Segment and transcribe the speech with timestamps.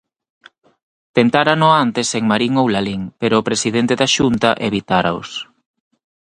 [1.17, 5.29] Tentárano antes en Marín ou Lalín, pero o presidente da Xunta evitáraos.